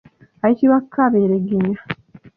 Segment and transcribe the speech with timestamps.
[0.43, 1.79] Ayitibwa kaberegenya.